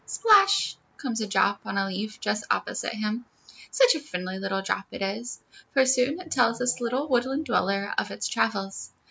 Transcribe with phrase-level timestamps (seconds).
[0.07, 3.23] Splash comes a drop on a leaf just opposite him.
[3.69, 5.39] Such a friendly little drop it is,
[5.75, 8.89] for soon it tells this little woodland dweller of all its travels.